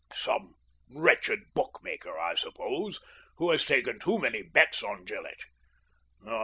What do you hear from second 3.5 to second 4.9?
has taken too many bets